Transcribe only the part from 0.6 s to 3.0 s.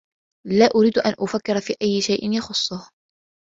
أريد أن أفكّر في أيّ شيء يخصّه.